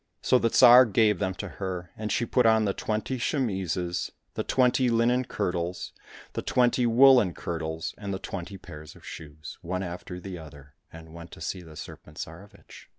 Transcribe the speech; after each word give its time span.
—So 0.23 0.39
the 0.39 0.49
Tsar 0.49 0.85
gave 0.87 1.19
them 1.19 1.35
to 1.35 1.47
her, 1.47 1.91
and 1.95 2.11
she 2.11 2.25
put 2.25 2.47
on 2.47 2.65
the 2.65 2.73
twenty 2.73 3.19
chemises, 3.19 4.09
the 4.33 4.43
twenty 4.43 4.89
linen 4.89 5.25
kirtles, 5.25 5.91
the 6.33 6.41
twenty 6.41 6.87
woollen 6.87 7.35
kirtles, 7.35 7.93
and 7.99 8.11
the 8.11 8.17
twenty 8.17 8.57
pairs 8.57 8.95
of 8.95 9.05
shoes, 9.05 9.59
one 9.61 9.83
after 9.83 10.19
the 10.19 10.39
other, 10.39 10.73
and 10.91 11.13
went 11.13 11.29
to 11.33 11.39
see 11.41 11.61
the 11.61 11.75
Serpent 11.75 12.17
Tsarevich. 12.17 12.87